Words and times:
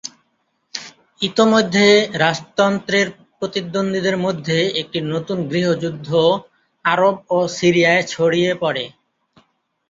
ইতোমধ্যে, 1.21 1.87
রাজতন্ত্রের 2.21 3.07
প্রতিদ্বন্দ্বীদের 3.37 4.15
মধ্যে 4.17 4.57
একটি 4.81 4.99
নতুন 5.13 5.37
গৃহযুদ্ধ 5.47 6.09
আরব 6.85 7.15
এবং 7.23 7.45
সিরিয়ায় 7.57 8.03
ছড়িয়ে 8.07 8.51
পড়ে। 8.55 8.85